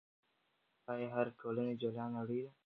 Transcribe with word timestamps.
آیا 0.91 1.07
هره 1.15 1.31
ټولنه 1.39 1.73
جلا 1.81 2.05
نړۍ 2.17 2.39
ده؟ 2.43 2.51